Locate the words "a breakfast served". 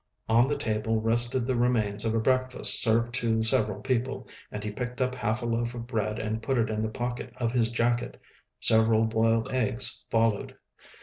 2.15-3.13